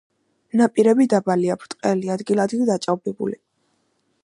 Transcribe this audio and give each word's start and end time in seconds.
ნაპირები 0.61 1.05
დაბალია, 1.11 1.57
ბრტყელი, 1.65 2.11
ადგილ-ადგილ 2.15 2.65
დაჭაობებული. 2.73 3.39